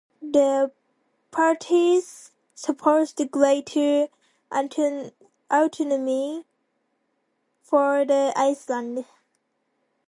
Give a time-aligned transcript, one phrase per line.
[0.23, 0.71] The
[1.29, 4.07] parties supported greater
[4.51, 6.45] autonomy
[7.61, 9.05] for the islands.